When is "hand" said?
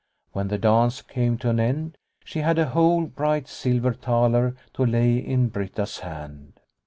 5.99-6.59